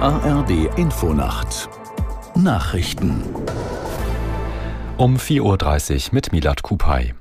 [0.00, 1.70] ARD Infonacht
[2.34, 3.22] Nachrichten
[4.98, 7.14] um 4.30 Uhr mit Milat Kupay.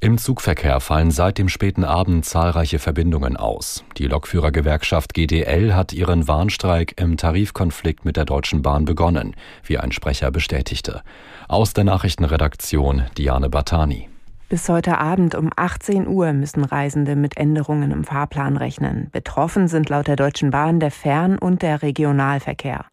[0.00, 3.84] Im Zugverkehr fallen seit dem späten Abend zahlreiche Verbindungen aus.
[3.96, 9.92] Die Lokführergewerkschaft GDL hat ihren Warnstreik im Tarifkonflikt mit der Deutschen Bahn begonnen, wie ein
[9.92, 11.02] Sprecher bestätigte.
[11.46, 14.08] Aus der Nachrichtenredaktion Diane Batani.
[14.48, 19.08] Bis heute Abend um 18 Uhr müssen Reisende mit Änderungen im Fahrplan rechnen.
[19.10, 22.84] Betroffen sind laut der Deutschen Bahn der Fern- und der Regionalverkehr.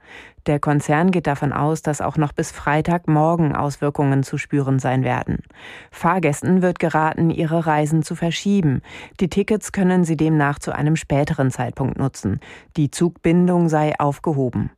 [0.47, 5.43] Der Konzern geht davon aus, dass auch noch bis Freitagmorgen Auswirkungen zu spüren sein werden.
[5.91, 8.81] Fahrgästen wird geraten, ihre Reisen zu verschieben.
[9.19, 12.39] Die Tickets können sie demnach zu einem späteren Zeitpunkt nutzen.
[12.77, 14.71] Die Zugbindung sei aufgehoben.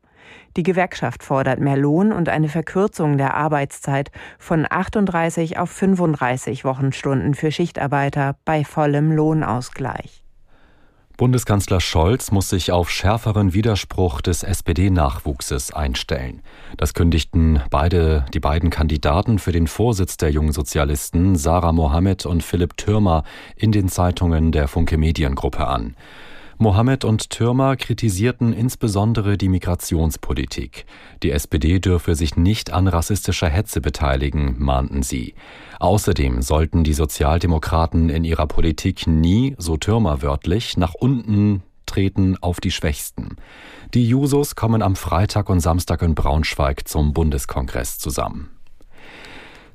[0.57, 7.33] Die Gewerkschaft fordert mehr Lohn und eine Verkürzung der Arbeitszeit von 38 auf 35 Wochenstunden
[7.33, 10.25] für Schichtarbeiter bei vollem Lohnausgleich.
[11.17, 16.41] Bundeskanzler Scholz muss sich auf schärferen Widerspruch des SPD-Nachwuchses einstellen.
[16.75, 22.43] Das kündigten beide, die beiden Kandidaten für den Vorsitz der jungen Sozialisten, Sarah Mohammed und
[22.43, 23.23] Philipp Türmer,
[23.55, 25.95] in den Zeitungen der Funke Mediengruppe an.
[26.57, 30.85] Mohammed und Türmer kritisierten insbesondere die Migrationspolitik.
[31.21, 35.35] Die SPD dürfe sich nicht an rassistischer Hetze beteiligen, mahnten sie.
[35.79, 42.61] Außerdem sollten die Sozialdemokraten in ihrer Politik nie, so Türmer wörtlich, nach unten treten auf
[42.61, 43.35] die Schwächsten.
[43.93, 48.54] Die Jusos kommen am Freitag und Samstag in Braunschweig zum Bundeskongress zusammen.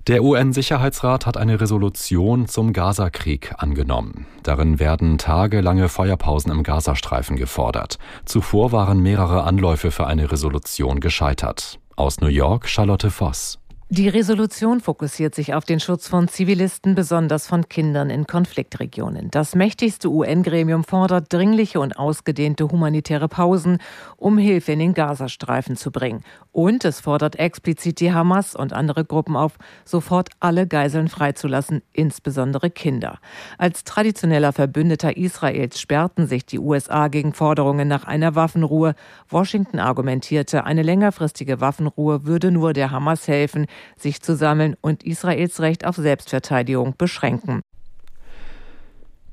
[0.07, 4.27] Der UN-Sicherheitsrat hat eine Resolution zum Gazakrieg angenommen.
[4.43, 7.99] Darin werden tagelange Feuerpausen im Gazastreifen gefordert.
[8.25, 11.79] Zuvor waren mehrere Anläufe für eine Resolution gescheitert.
[11.97, 13.60] Aus New York Charlotte Voss.
[13.93, 19.33] Die Resolution fokussiert sich auf den Schutz von Zivilisten, besonders von Kindern in Konfliktregionen.
[19.33, 23.79] Das mächtigste UN-Gremium fordert dringliche und ausgedehnte humanitäre Pausen,
[24.17, 26.23] um Hilfe in den Gazastreifen zu bringen.
[26.53, 32.71] Und es fordert explizit die Hamas und andere Gruppen auf, sofort alle Geiseln freizulassen, insbesondere
[32.71, 33.19] Kinder.
[33.59, 38.95] Als traditioneller Verbündeter Israels sperrten sich die USA gegen Forderungen nach einer Waffenruhe.
[39.29, 45.61] Washington argumentierte, eine längerfristige Waffenruhe würde nur der Hamas helfen, sich zu sammeln und Israels
[45.61, 47.61] Recht auf Selbstverteidigung beschränken.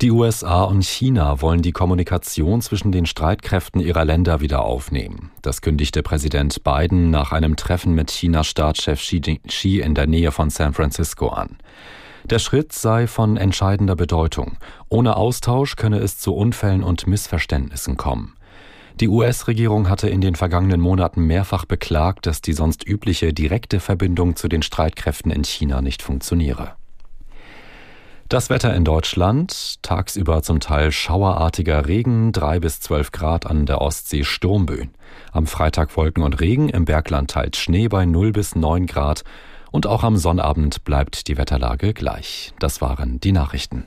[0.02, 5.32] Die USA und China wollen die Kommunikation zwischen den Streitkräften ihrer Länder wieder aufnehmen.
[5.42, 10.52] Das kündigte Präsident Biden nach einem Treffen mit Chinas Staatschef Xi in der Nähe von
[10.52, 11.58] San Francisco an.
[12.26, 14.58] Der Schritt sei von entscheidender Bedeutung.
[14.90, 18.37] Ohne Austausch könne es zu Unfällen und Missverständnissen kommen.
[19.00, 24.36] Die US-Regierung hatte in den vergangenen Monaten mehrfach beklagt, dass die sonst übliche direkte Verbindung
[24.36, 26.74] zu den Streitkräften in China nicht funktioniere.
[28.28, 33.82] Das Wetter in Deutschland, tagsüber zum Teil schauerartiger Regen, drei bis zwölf Grad an der
[33.82, 34.90] Ostsee Sturmböen.
[35.32, 39.24] Am Freitag Wolken und Regen, im Bergland teils Schnee bei 0 bis 9 Grad
[39.72, 42.52] und auch am Sonnabend bleibt die Wetterlage gleich.
[42.60, 43.86] Das waren die Nachrichten.